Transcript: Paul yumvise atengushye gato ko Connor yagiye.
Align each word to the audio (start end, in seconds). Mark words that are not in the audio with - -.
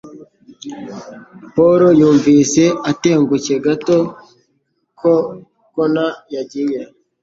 Paul 1.53 1.81
yumvise 2.01 2.63
atengushye 2.91 3.55
gato 3.65 3.97
ko 4.99 5.11
Connor 5.73 6.13
yagiye. 6.35 6.81